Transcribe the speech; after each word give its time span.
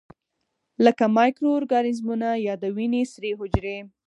لکه 0.85 1.03
مایکرو 1.17 1.49
ارګانیزمونه 1.59 2.29
یا 2.47 2.53
د 2.63 2.65
وینې 2.75 3.01
سرې 3.13 3.31
حجرې. 3.39 3.77